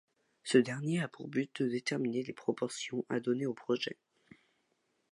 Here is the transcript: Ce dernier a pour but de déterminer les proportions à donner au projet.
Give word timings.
Ce 0.41 0.57
dernier 0.57 0.99
a 0.99 1.07
pour 1.07 1.27
but 1.27 1.61
de 1.61 1.67
déterminer 1.69 2.23
les 2.23 2.33
proportions 2.33 3.05
à 3.07 3.19
donner 3.19 3.45
au 3.45 3.53
projet. 3.53 3.99